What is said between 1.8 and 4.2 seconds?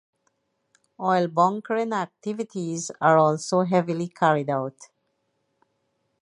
activities are also heavily